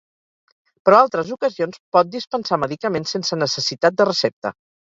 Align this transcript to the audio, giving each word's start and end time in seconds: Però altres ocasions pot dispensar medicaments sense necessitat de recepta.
Però 0.89 0.97
altres 1.01 1.29
ocasions 1.35 1.79
pot 1.97 2.11
dispensar 2.17 2.61
medicaments 2.65 3.15
sense 3.17 3.41
necessitat 3.45 4.01
de 4.01 4.13
recepta. 4.13 4.57